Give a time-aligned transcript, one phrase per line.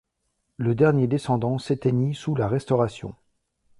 [0.57, 3.13] Le dernier descendant s'éteignit sous la Restauration.